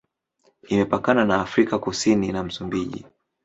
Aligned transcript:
Imepakana 0.69 1.25
na 1.25 1.41
Afrika 1.41 1.79
Kusini 1.79 2.31
na 2.31 2.43
Msumbiji. 2.43 3.05